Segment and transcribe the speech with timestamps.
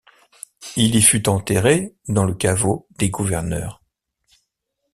[0.77, 3.83] Il y fut enterré dans le caveau des gouverneurs.